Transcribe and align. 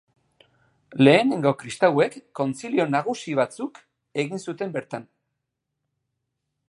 Lehenengo 1.01 1.51
kristauek 1.59 2.17
Kontzilio 2.39 2.87
nagusi 2.95 3.37
batzuk 3.43 3.79
egin 4.25 4.43
zuten 4.49 4.75
bertan. 4.79 5.07